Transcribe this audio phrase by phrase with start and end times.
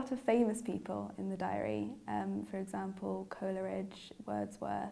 [0.00, 4.88] lot of famous people in the diary, um, for example, Coleridge, Wordsworth.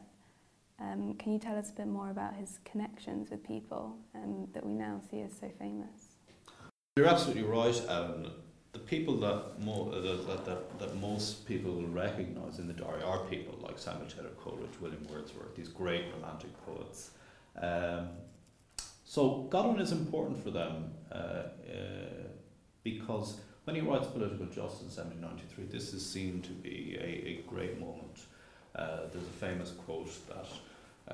[0.79, 4.65] Um, can you tell us a bit more about his connections with people um, that
[4.67, 6.17] we now see as so famous?
[6.97, 7.75] You're absolutely right.
[8.73, 13.21] The people that, uh, that, that, that most people will recognise in the diary are
[13.31, 17.13] people like Samuel Taylor Coleridge, William Wordsworth, these great romantic poets.
[17.61, 18.11] Um,
[19.05, 21.45] so Godwin is important for them uh, uh,
[22.85, 27.45] because when he writes Political Justice in 1793, this is seen to be a, a
[27.47, 28.21] great moment.
[28.75, 30.47] Uh, there's a famous quote that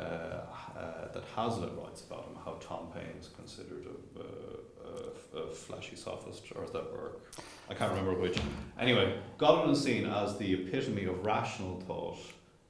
[0.01, 0.43] uh,
[0.79, 3.87] uh, that Hazlitt writes about him, how Tom Paine is considered
[4.17, 7.23] a, a, a, flashy sophist, or is that Burke?
[7.69, 8.39] I can't remember which.
[8.79, 12.19] Anyway, Godwin is seen as the epitome of rational thought,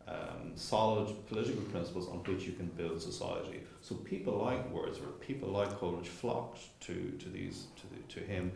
[0.08, 3.60] um, solid political principles on which you can build society.
[3.82, 8.50] So people like Wordsworth, people like Coleridge flocked to, to these to, the, to him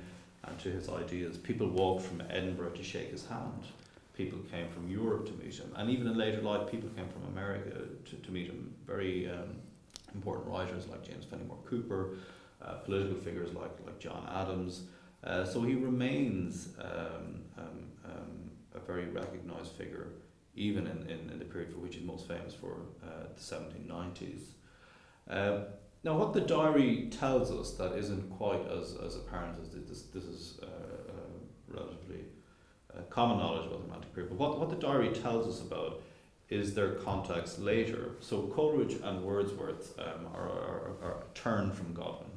[0.45, 1.37] and to his ideas.
[1.37, 3.65] People walked from Edinburgh to shake his hand.
[4.17, 7.25] People came from Europe to meet him, and even in later life, people came from
[7.33, 8.75] America to, to meet him.
[8.87, 9.57] Very um,
[10.15, 12.17] important writers like James Fenimore Cooper,
[12.61, 14.83] uh, political figures like like John Adams.
[15.23, 20.09] Uh, so he remains um, um, um a very recognised figure,
[20.55, 24.43] even in, in, in, the period for which he's most famous for, uh, the 1790s.
[26.09, 30.25] Now, what the diary tells us that isn't quite as, as apparent as this, this
[30.25, 32.25] is uh, uh, relatively
[32.97, 36.01] uh, common knowledge about the Romantic period, but what, what the diary tells us about
[36.49, 38.13] is their context later.
[38.21, 42.31] So Coleridge and Wordsworth um, are, are, are turned from Godwin.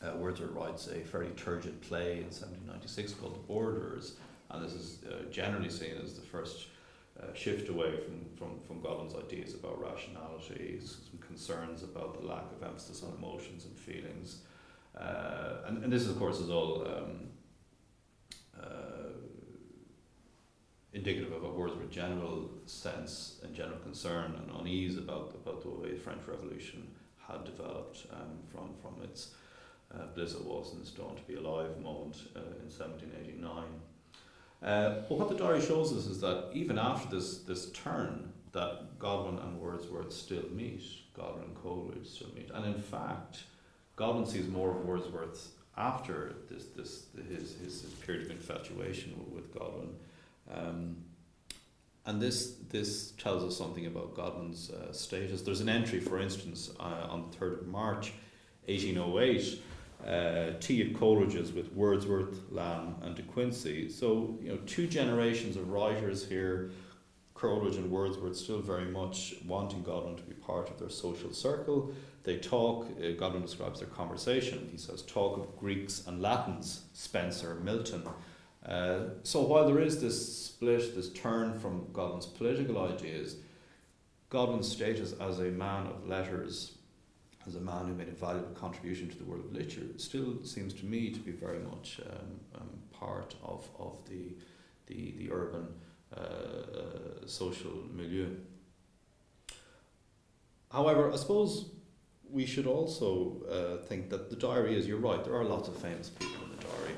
[0.00, 4.18] Uh, Wordsworth writes a fairly turgid play in 1796 called The Borderers,
[4.50, 6.68] and this is uh, generally seen as the first
[7.24, 12.44] uh, shift away from, from, from Godwin's ideas about rationality, some concerns about the lack
[12.56, 14.42] of emphasis on emotions and feelings.
[14.98, 17.28] Uh, and, and this, of course, is all um,
[18.60, 19.10] uh,
[20.92, 25.92] indicative of a Wordsworth general sense and general concern and unease about, about the way
[25.92, 26.88] the French Revolution
[27.26, 29.34] had developed um, from, from its
[29.92, 33.64] uh, was and stone to be alive moment uh, in 1789.
[34.64, 38.98] Uh, but what the diary shows us is that even after this, this turn, that
[38.98, 40.82] Godwin and Wordsworth still meet,
[41.14, 42.50] Godwin and Coleridge still meet.
[42.54, 43.44] And in fact,
[43.96, 49.52] Godwin sees more of Wordsworth after this, this his, his, his period of infatuation with
[49.52, 49.90] Godwin.
[50.50, 50.96] Um,
[52.06, 55.42] and this this tells us something about Godwin's uh, status.
[55.42, 58.12] There's an entry, for instance, uh, on the 3rd of March,
[58.66, 59.62] 1808,
[60.06, 63.88] uh, tea at Coleridge's with Wordsworth, Lamb, and De Quincey.
[63.88, 66.70] So, you know, two generations of writers here,
[67.34, 71.92] Coleridge and Wordsworth, still very much wanting Godwin to be part of their social circle.
[72.22, 74.68] They talk, uh, Godwin describes their conversation.
[74.70, 78.02] He says, talk of Greeks and Latins, Spenser, Milton.
[78.66, 83.36] Uh, so while there is this split, this turn from Godwin's political ideas,
[84.30, 86.72] Godwin's status as a man of letters
[87.46, 90.72] as a man who made a valuable contribution to the world of literature, still seems
[90.74, 94.34] to me to be very much um, um, part of, of the,
[94.86, 95.66] the, the urban
[96.16, 98.28] uh, uh, social milieu.
[100.70, 101.70] However, I suppose
[102.30, 105.76] we should also uh, think that the diary is, you're right, there are lots of
[105.76, 106.94] famous people in the diary,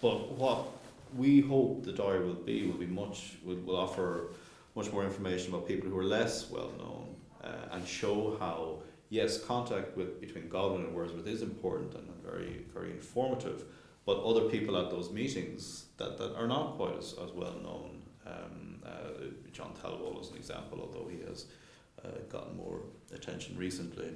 [0.00, 0.68] but what
[1.16, 4.28] we hope the diary will be will be much, will, will offer
[4.74, 8.78] much more information about people who are less well known uh, and show how
[9.08, 13.64] yes, contact with between Godwin and Wordsworth is important and very very informative.
[14.06, 18.02] But other people at those meetings that, that are not quite as, as well known.
[18.24, 21.46] Um, uh, John Thelwall is an example, although he has
[22.04, 24.10] uh, gotten more attention recently.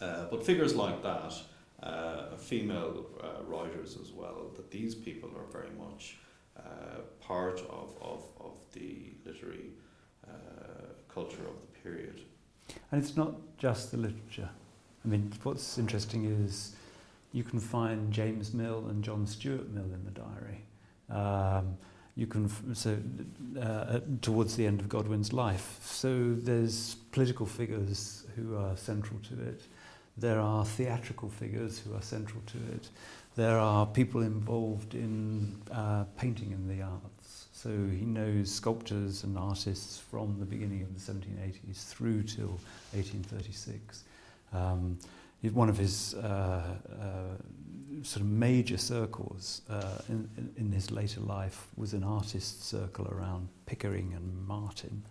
[0.00, 1.34] Uh, but figures like that,
[1.82, 6.18] uh, female uh, writers as well, that these people are very much
[6.56, 9.70] uh, part of, of, of the literary
[11.08, 12.20] culture of the period.
[12.90, 14.48] And it's not just the literature.
[15.04, 16.74] I mean, what's interesting is
[17.32, 20.64] you can find James Mill and John Stuart Mill in the diary.
[21.10, 21.76] Um,
[22.16, 22.96] you can so
[23.60, 25.78] uh, towards the end of Godwin's life.
[25.82, 29.62] So there's political figures who are central to it.
[30.16, 32.88] There are theatrical figures who are central to it.
[33.36, 37.15] There are people involved in uh, painting in the arts.
[37.66, 42.60] So he knows sculptors and artists from the beginning of the 1780s through till
[42.92, 44.04] 1836.
[44.52, 44.96] Um,
[45.52, 51.66] one of his uh, uh, sort of major circles uh, in, in his later life
[51.76, 55.02] was an artist circle around Pickering and Martin,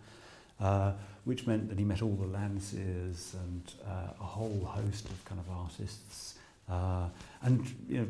[0.58, 0.92] uh,
[1.24, 5.38] which meant that he met all the Landseers and uh, a whole host of kind
[5.38, 6.36] of artists
[6.68, 7.08] Uh,
[7.42, 8.08] and you know,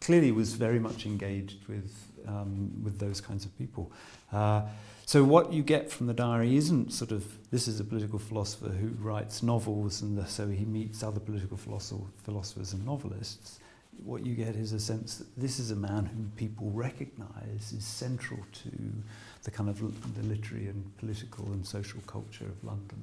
[0.00, 1.92] clearly was very much engaged with,
[2.26, 3.90] um, with those kinds of people.
[4.32, 4.62] Uh,
[5.06, 8.68] so what you get from the diary isn't sort of, this is a political philosopher
[8.68, 13.60] who writes novels and the, so he meets other political philosophers and novelists.
[14.04, 17.84] What you get is a sense that this is a man whom people recognize is
[17.84, 18.70] central to
[19.44, 22.98] the kind of the literary and political and social culture of London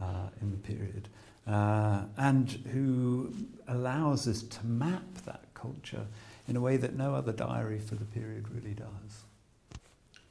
[0.00, 1.08] uh, in the period
[1.48, 3.32] uh, and who
[3.68, 6.06] allows us to map that culture
[6.46, 9.24] in a way that no other diary for the period really does.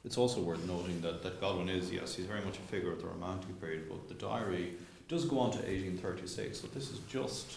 [0.04, 3.00] It's also worth noting that, that Godwin is, yes, he's very much a figure of
[3.02, 4.74] the Romantic period, but the diary
[5.08, 7.56] does go on to 1836, so this is just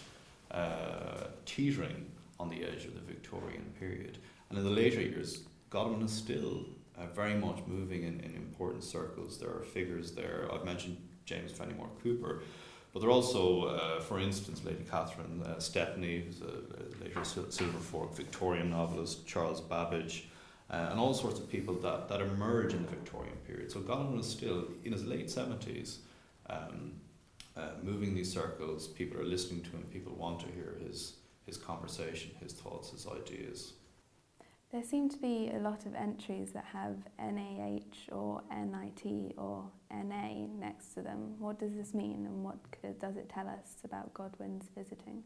[0.51, 2.05] uh, teetering
[2.39, 4.17] on the edge of the Victorian period.
[4.49, 6.65] And in the later years, Godwin is still
[6.97, 9.37] uh, very much moving in, in important circles.
[9.37, 10.49] There are figures there.
[10.51, 12.41] I've mentioned James Fenimore Cooper,
[12.93, 17.79] but there are also, uh, for instance, Lady Catherine uh, Stepney, who's a, later Silver
[17.79, 20.27] Fork Victorian novelist, Charles Babbage,
[20.69, 23.71] uh, and all sorts of people that, that emerge in the Victorian period.
[23.71, 25.97] So Godwin is still in his late 70s,
[26.49, 26.93] um,
[27.55, 28.87] uh, moving these circles.
[28.87, 31.15] People are listening to him, people want to hear his,
[31.45, 33.73] his conversation, his thoughts, his ideas.
[34.71, 40.47] There seem to be a lot of entries that have NAH or NIT or NA
[40.57, 41.35] next to them.
[41.39, 42.55] What does this mean and what
[42.99, 45.23] does it tell us about Godwin's visiting?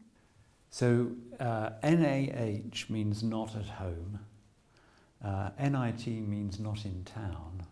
[0.70, 4.18] So uh, NAH means not at home.
[5.24, 7.62] Uh, NIT means not in town.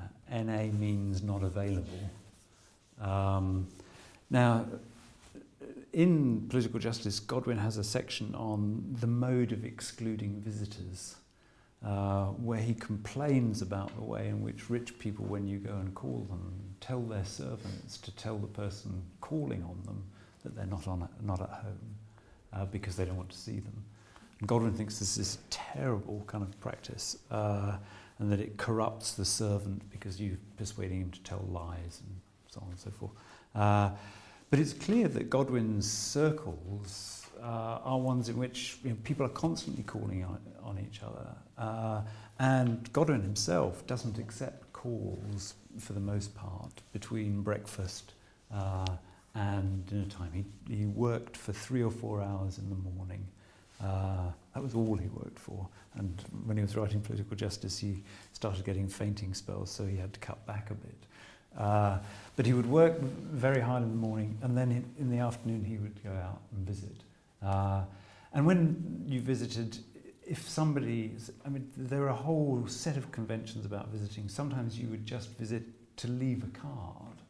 [0.00, 2.10] Uh, NA means not available.
[3.00, 3.68] Um,
[4.30, 4.64] now,
[5.96, 11.16] in Political Justice, Godwin has a section on the mode of excluding visitors,
[11.82, 15.94] uh, where he complains about the way in which rich people, when you go and
[15.94, 16.52] call them,
[16.82, 20.04] tell their servants to tell the person calling on them
[20.42, 21.96] that they're not, on, not at home
[22.52, 23.82] uh, because they don't want to see them.
[24.40, 27.78] And Godwin thinks this is a terrible kind of practice uh,
[28.18, 32.60] and that it corrupts the servant because you're persuading him to tell lies and so
[32.60, 33.12] on and so forth.
[34.50, 39.30] But it's clear that Godwin's circles uh, are ones in which you know, people are
[39.30, 41.26] constantly calling on, on each other.
[41.58, 42.02] Uh,
[42.38, 48.12] and Godwin himself doesn't accept calls for the most part between breakfast
[48.54, 48.86] uh,
[49.34, 50.30] and dinner time.
[50.32, 53.26] He, he worked for three or four hours in the morning.
[53.82, 55.68] Uh, that was all he worked for.
[55.94, 58.02] And when he was writing Political Justice, he
[58.32, 61.06] started getting fainting spells, so he had to cut back a bit.
[61.58, 61.98] Uh,
[62.36, 65.78] but he would work very hard in the morning, and then in, the afternoon he
[65.78, 67.02] would go out and visit.
[67.42, 67.82] Uh,
[68.34, 69.78] and when you visited,
[70.26, 71.16] if somebody,
[71.46, 74.28] I mean, there are a whole set of conventions about visiting.
[74.28, 75.62] Sometimes you would just visit
[75.96, 77.22] to leave a card,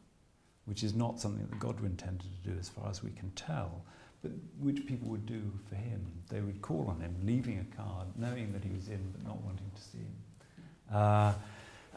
[0.65, 3.85] which is not something that Godwin tended to do as far as we can tell,
[4.21, 6.05] but which people would do for him.
[6.29, 9.41] They would call on him, leaving a card, knowing that he was in but not
[9.43, 10.15] wanting to see him.
[10.93, 11.33] Uh,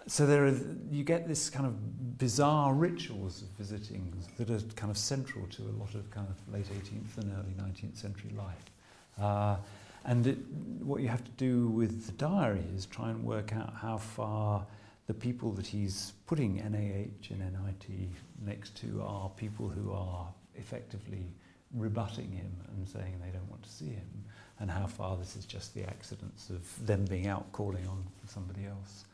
[0.06, 0.54] so there are,
[0.90, 5.62] you get this kind of bizarre rituals of visiting that are kind of central to
[5.62, 8.64] a lot of kind of late 18th and early 19th century life.
[9.20, 9.56] Uh,
[10.04, 10.38] and it,
[10.82, 14.66] what you have to do with the diary is try and work out how far
[15.06, 18.10] the people that he's putting NAH and NIT
[18.44, 21.32] next to are people who are effectively
[21.74, 24.24] rebutting him and saying they don't want to see him,
[24.58, 28.66] and how far this is just the accidents of them being out calling on somebody
[28.66, 29.04] else.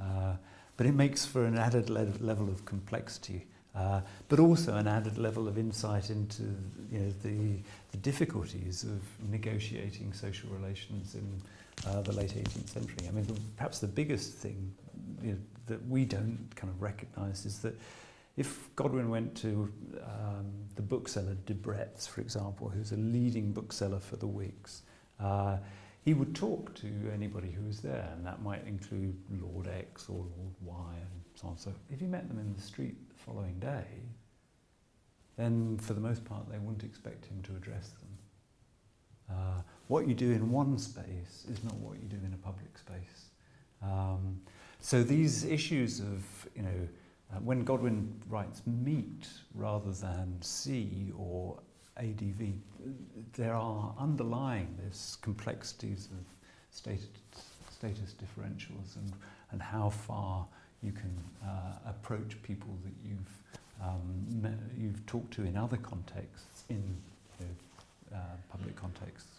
[0.00, 0.34] Uh,
[0.76, 5.18] but it makes for an added le- level of complexity, uh, but also an added
[5.18, 6.42] level of insight into
[6.90, 7.58] you know, the,
[7.92, 11.42] the difficulties of negotiating social relations in
[11.86, 13.08] uh, the late 18th century.
[13.08, 13.26] I mean,
[13.56, 14.72] perhaps the biggest thing
[15.22, 17.78] you know, that we don't kind of recognise is that
[18.36, 24.16] if Godwin went to um, the bookseller Debrett's, for example, who's a leading bookseller for
[24.16, 24.82] the Whigs,
[25.20, 25.58] uh,
[26.04, 30.26] he would talk to anybody who was there, and that might include Lord X or
[30.36, 31.58] Lord Y and so on.
[31.58, 33.86] So if you met them in the street the following day,
[35.36, 38.08] then for the most part they wouldn't expect him to address them.
[39.30, 42.76] Uh, what you do in one space is not what you do in a public
[42.76, 43.30] space.
[43.82, 44.40] Um,
[44.80, 46.88] so these issues of, you know,
[47.32, 51.58] uh, when Godwin writes meet rather than see or
[51.98, 52.54] ADV,
[53.34, 56.24] there are underlying this complexities of
[56.70, 57.06] status,
[57.70, 59.12] status differentials and,
[59.52, 60.46] and how far
[60.82, 66.64] you can uh, approach people that you've um, met, you've talked to in other contexts
[66.68, 66.82] in
[67.40, 69.30] you know, uh, public contexts.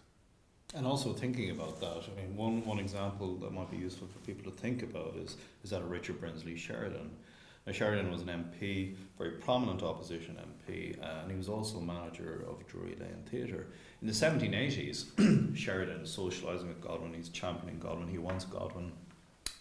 [0.74, 4.20] And also thinking about that, I mean, one, one example that might be useful for
[4.26, 7.12] people to think about is, is that of Richard Brinsley Sheridan.
[7.65, 12.45] Now, Sheridan was an MP, very prominent opposition MP, uh, and he was also manager
[12.48, 13.67] of Drury Lane Theatre.
[14.01, 18.91] In the 1780s, Sheridan is socialising with Godwin, he's championing Godwin, he wants Godwin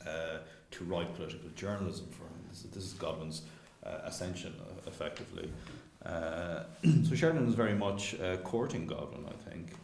[0.06, 0.38] uh,
[0.72, 2.44] to write political journalism for him.
[2.50, 3.42] This is, this is Godwin's
[3.86, 5.50] uh, ascension, uh, effectively.
[6.04, 6.64] Uh,
[7.08, 9.76] so Sheridan is very much uh, courting Godwin, I think.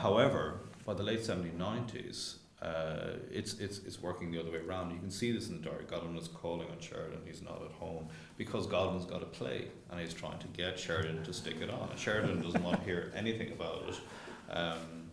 [0.00, 4.90] However, by the late 1790s, uh, it's, it's, it's working the other way around.
[4.90, 5.84] You can see this in the diary.
[5.86, 10.00] Godwin is calling on Sheridan, he's not at home, because Godwin's got a play and
[10.00, 11.88] he's trying to get Sheridan to stick it on.
[11.90, 14.54] And Sheridan doesn't want to hear anything about it.
[14.56, 15.10] Um,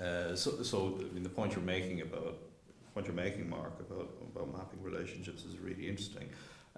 [0.00, 2.38] uh, so, so I mean, the point you're making about
[2.92, 6.28] what you're making, Mark, about, about mapping relationships is really interesting.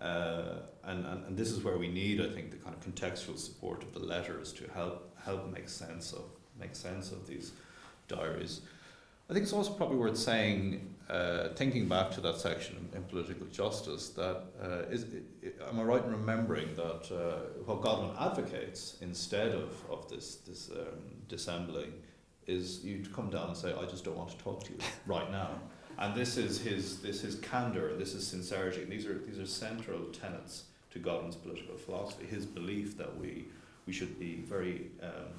[0.00, 3.38] Uh, and, and, and this is where we need, I think, the kind of contextual
[3.38, 6.24] support of the letters to help help make sense of
[6.58, 7.52] make sense of these
[8.08, 8.62] diaries.
[9.30, 13.46] I think it's also probably worth saying, uh, thinking back to that section in, political
[13.46, 15.06] justice, that uh, is,
[15.68, 20.70] am I right in remembering that uh, what Godwin advocates instead of, of this this
[20.70, 21.92] um, dissembling
[22.48, 25.30] is you come down and say, I just don't want to talk to you right
[25.30, 25.50] now.
[25.98, 28.82] And this is his this is candor, this is sincerity.
[28.82, 32.26] And these are these are central tenets to Godwin's political philosophy.
[32.26, 33.46] His belief that we
[33.86, 35.30] we should be very um,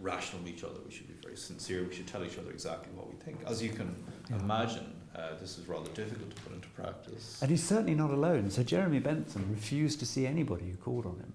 [0.00, 0.80] rational with each other.
[0.86, 1.84] We should be very sincere.
[1.84, 3.38] We should tell each other exactly what we think.
[3.46, 3.94] As you can
[4.30, 4.38] Yeah.
[4.40, 7.40] imagine, uh, this is rather difficult to put into practice.
[7.42, 8.50] And he's certainly not alone.
[8.50, 11.32] So Jeremy Bentham refused to see anybody who called on him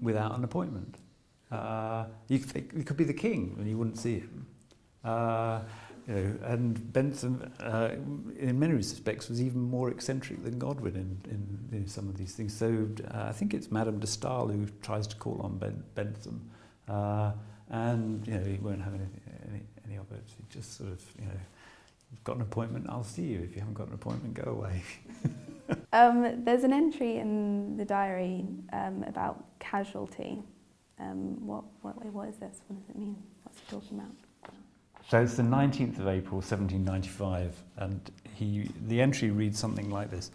[0.00, 0.96] without an appointment.
[1.50, 4.46] Uh, you could, it could be the king, and you wouldn't see him.
[5.04, 5.60] Uh,
[6.08, 7.90] you know, and Bentham, uh,
[8.38, 12.32] in many respects, was even more eccentric than Godwin in, in, in some of these
[12.34, 12.52] things.
[12.56, 16.50] So uh, I think it's Madame de Stael who tries to call on ben, Bentham,
[16.88, 17.32] uh,
[17.72, 19.08] and you know he won't have any,
[19.48, 20.22] any, any of it.
[20.26, 21.40] He just sort of, you know,
[22.10, 23.40] you've got an appointment, I'll see you.
[23.40, 24.82] If you haven't got an appointment, go away.
[25.94, 30.42] Um, there's an entry in the diary um, about casualty.
[30.98, 32.60] Um, what, what, what is this?
[32.66, 33.16] What does it mean?
[33.42, 34.10] What's he talking about?
[35.08, 40.30] So it's the 19th of April 1795, and he, the entry reads something like this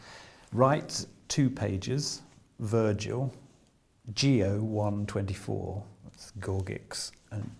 [0.54, 2.22] Write two pages,
[2.60, 3.34] Virgil,
[4.14, 5.84] Geo 124,
[6.40, 7.52] Georgics, and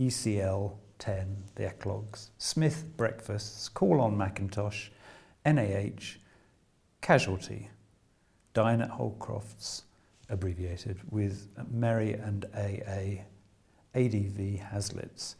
[0.00, 4.88] ECL 10, the Eclogues, Smith breakfasts, call on Mackintosh,
[5.44, 6.18] NAH,
[7.00, 7.70] casualty,
[8.54, 9.84] dine at Holcroft's,
[10.28, 13.22] abbreviated, with Mary and AA,
[13.94, 15.34] ADV Hazlitts.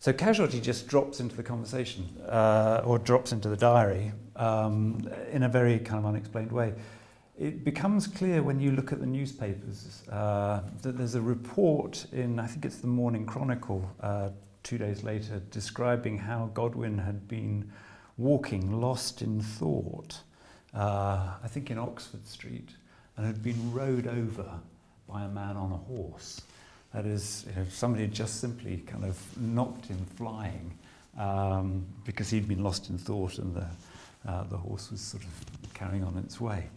[0.00, 5.42] So casualty just drops into the conversation uh, or drops into the diary um, in
[5.42, 6.74] a very kind of unexplained way.
[7.38, 12.40] It becomes clear when you look at the newspapers uh, that there's a report in,
[12.40, 14.30] I think it's the Morning Chronicle, uh,
[14.64, 17.70] two days later, describing how Godwin had been
[18.16, 20.18] walking lost in thought,
[20.74, 22.70] uh, I think in Oxford Street,
[23.16, 24.58] and had been rode over
[25.08, 26.40] by a man on a horse.
[26.92, 30.76] That is, you know, somebody had just simply kind of knocked him flying
[31.16, 33.66] um, because he'd been lost in thought and the,
[34.26, 36.68] uh, the horse was sort of carrying on its way.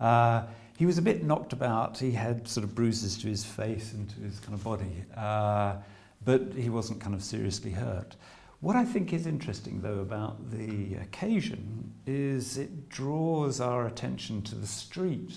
[0.00, 0.42] Uh,
[0.76, 1.98] he was a bit knocked about.
[1.98, 5.76] He had sort of bruises to his face and to his kind of body, uh,
[6.24, 8.14] but he wasn't kind of seriously hurt.
[8.60, 14.54] What I think is interesting, though, about the occasion is it draws our attention to
[14.54, 15.34] the street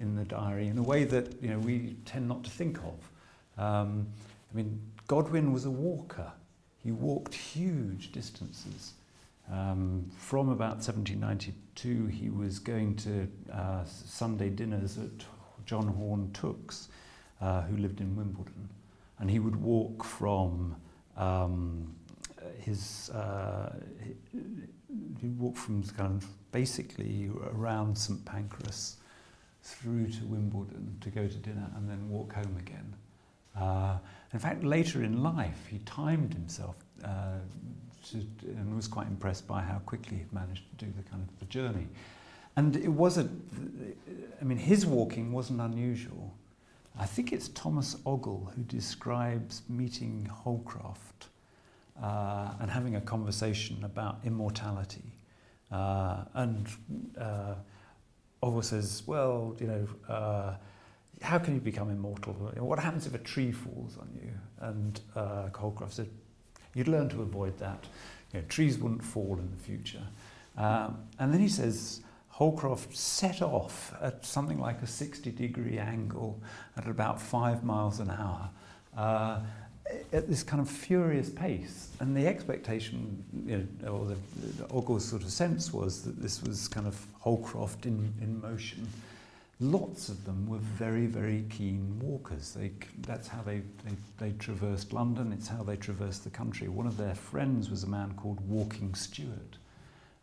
[0.00, 3.62] in the diary in a way that you know we tend not to think of.
[3.62, 4.06] Um,
[4.52, 6.32] I mean, Godwin was a walker.
[6.82, 8.94] He walked huge distances.
[9.50, 15.10] Um, from about 1792, he was going to uh, Sunday dinners at
[15.66, 16.88] John Horne Tooke's,
[17.40, 18.68] uh, who lived in Wimbledon.
[19.18, 20.76] And he would walk from
[21.16, 21.94] um,
[22.58, 23.74] his, uh,
[25.20, 28.96] he'd walk from kind of basically around St Pancras
[29.62, 32.94] through to Wimbledon to go to dinner and then walk home again.
[33.58, 33.98] Uh,
[34.32, 37.38] in fact, later in life, he timed himself uh,
[38.10, 38.16] to,
[38.46, 41.46] and was quite impressed by how quickly he'd managed to do the kind of the
[41.46, 41.86] journey.
[42.56, 43.30] And it wasn't,
[44.40, 46.34] I mean, his walking wasn't unusual.
[46.98, 51.28] I think it's Thomas Ogle who describes meeting Holcroft
[52.02, 55.12] uh, and having a conversation about immortality.
[55.70, 56.68] Uh, and
[57.18, 57.54] uh,
[58.42, 60.54] Ogle says, well, you know, uh,
[61.22, 62.32] how can you become immortal?
[62.56, 64.32] What happens if a tree falls on you?
[64.60, 66.08] And uh, Holcroft said,
[66.74, 67.84] you'd learn to avoid that.
[68.32, 70.02] You know, trees wouldn't fall in the future.
[70.56, 76.40] Um, and then he says, Holcroft set off at something like a 60 degree angle
[76.76, 78.50] at about five miles an hour.
[78.96, 79.40] Uh,
[80.12, 81.88] at this kind of furious pace.
[82.00, 84.16] And the expectation, you know, or the,
[84.62, 88.86] the Ogle's sort of sense was that this was kind of Holcroft in, in motion.
[89.62, 92.54] Lots of them were very, very keen walkers.
[92.54, 92.72] They,
[93.06, 96.68] that's how they, they, they traversed London, it's how they traversed the country.
[96.68, 99.58] One of their friends was a man called Walking Stewart,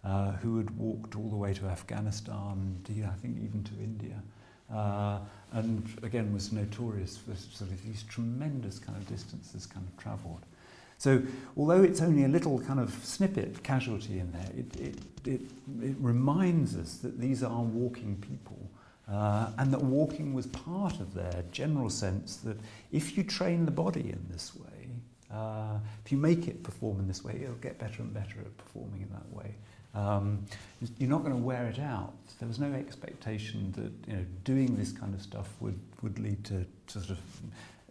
[0.04, 4.24] uh, who had walked all the way to Afghanistan, I think even to India.
[4.74, 5.20] Uh,
[5.54, 10.46] and again was notorious for sort of these tremendous kind of distances kind of travelled.
[10.98, 11.22] So
[11.56, 15.42] although it's only a little kind of snippet casualty in there, it, it, it,
[15.82, 18.67] it reminds us that these are walking people
[19.12, 22.58] uh, and that walking was part of their general sense that
[22.92, 24.90] if you train the body in this way,
[25.34, 28.58] uh, if you make it perform in this way, it'll get better and better at
[28.58, 29.56] performing in that way.
[29.94, 30.46] Um,
[30.98, 32.14] you're not going to wear it out.
[32.40, 36.44] There was no expectation that you know, doing this kind of stuff would, would lead
[36.46, 37.20] to sort of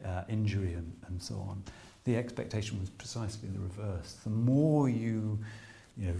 [0.04, 1.62] uh, injury and, and so on.
[2.04, 4.18] The expectation was precisely the reverse.
[4.22, 5.38] The more you,
[5.96, 6.14] you know,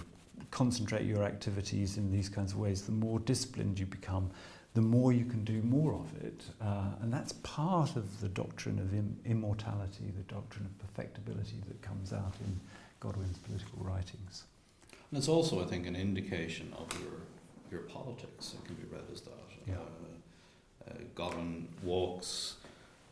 [0.50, 4.30] concentrate your activities in these kinds of ways, the more disciplined you become,
[4.76, 6.44] the more you can do more of it.
[6.60, 11.80] Uh, and that's part of the doctrine of Im- immortality, the doctrine of perfectibility that
[11.80, 12.60] comes out in
[13.00, 14.44] Godwin's political writings.
[15.10, 17.12] And it's also, I think, an indication of your
[17.70, 18.54] your politics.
[18.54, 19.48] It can be read as that.
[19.66, 19.76] Yeah.
[19.76, 22.56] Uh, uh, Godwin walks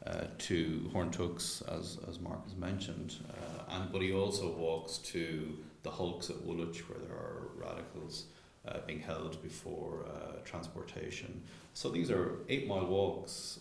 [0.06, 4.99] uh, to Horne Tooke's, as as Mark has mentioned, uh, and but he also walks
[4.99, 8.26] to the hulks at Woolwich, where there are radicals
[8.68, 11.42] uh, being held before uh, transportation.
[11.75, 13.61] So these are eight mile walks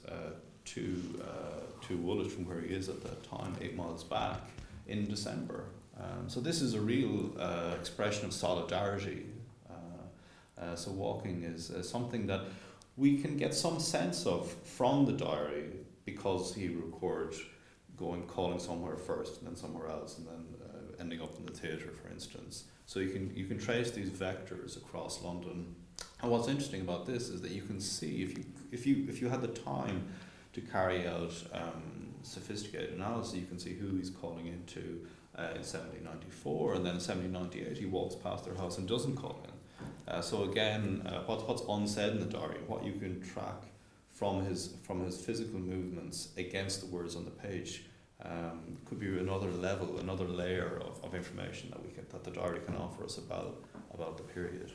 [0.66, 1.22] to
[1.88, 4.40] to Woolwich from where he is at that time, eight miles back
[4.88, 5.66] in December.
[6.00, 9.26] Um, so this is a real uh, expression of solidarity.
[9.70, 12.42] Uh, uh, so walking is uh, something that
[12.98, 15.72] we can get some sense of from the diary
[16.06, 17.42] because he records
[17.98, 21.52] going calling somewhere first and then somewhere else and then uh, ending up in the
[21.52, 22.66] theatre, for instance.
[22.86, 25.76] So you can you can trace these vectors across London.
[26.22, 29.22] And what's interesting about this is that you can see if you if you if
[29.22, 30.04] you had the time
[30.54, 35.06] to carry out um, sophisticated analysis, you can see who he's calling into
[35.38, 39.44] uh, in 1794, and then in 1798 he walks past their house and doesn't call
[39.44, 40.14] in.
[40.14, 43.64] Uh, so again, uh, what's what's unsaid in the diary, what you can track
[44.12, 47.86] from his from his physical movements against the words on the page,
[48.26, 52.32] um, could be another level, another layer of, of information that we can, that the
[52.32, 54.72] diary can offer us about about the period.